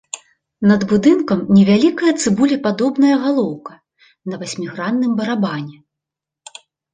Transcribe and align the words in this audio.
Над 0.69 0.81
будынкам 0.91 1.39
невялікая 1.57 2.13
цыбулепадобная 2.23 3.15
галоўка 3.27 3.73
на 4.33 4.41
васьмігранным 4.45 5.11
барабане. 5.21 5.77